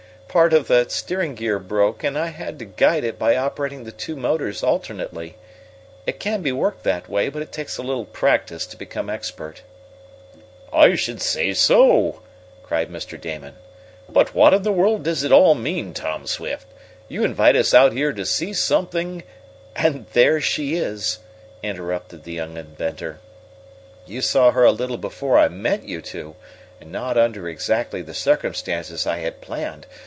"Part 0.31 0.53
of 0.53 0.69
the 0.69 0.87
steering 0.87 1.35
gear 1.35 1.59
broke 1.59 2.05
and 2.05 2.17
I 2.17 2.27
had 2.27 2.57
to 2.59 2.63
guide 2.63 3.03
it 3.03 3.19
by 3.19 3.35
operating 3.35 3.83
the 3.83 3.91
two 3.91 4.15
motors 4.15 4.63
alternately. 4.63 5.35
It 6.07 6.21
can 6.21 6.41
be 6.41 6.53
worked 6.53 6.83
that 6.85 7.09
way, 7.09 7.27
but 7.27 7.41
it 7.41 7.51
takes 7.51 7.77
a 7.77 7.81
little 7.83 8.05
practice 8.05 8.65
to 8.67 8.77
become 8.77 9.09
expert." 9.09 9.63
"I 10.71 10.95
should 10.95 11.21
say 11.21 11.53
so!" 11.53 12.21
cried 12.63 12.89
Mr. 12.89 13.19
Damon. 13.19 13.55
"But 14.07 14.33
what 14.33 14.53
in 14.53 14.61
the 14.61 14.71
world 14.71 15.03
does 15.03 15.25
it 15.25 15.33
all 15.33 15.53
mean, 15.53 15.93
Tom 15.93 16.25
Swift? 16.25 16.65
You 17.09 17.25
invite 17.25 17.57
us 17.57 17.73
out 17.73 17.91
to 17.93 18.25
see 18.25 18.53
something" 18.53 19.23
"And 19.75 20.05
there 20.13 20.39
she 20.39 20.75
is!" 20.75 21.19
interrupted 21.61 22.23
the 22.23 22.31
young 22.31 22.55
inventor. 22.55 23.19
"You 24.05 24.21
saw 24.21 24.51
her 24.51 24.63
a 24.63 24.71
little 24.71 24.95
before 24.97 25.37
I 25.37 25.49
meant 25.49 25.83
you 25.83 26.01
to, 26.03 26.37
and 26.79 26.89
not 26.89 27.17
under 27.17 27.49
exactly 27.49 28.01
the 28.01 28.13
circumstances 28.13 29.05
I 29.05 29.17
had 29.17 29.41
planned. 29.41 29.85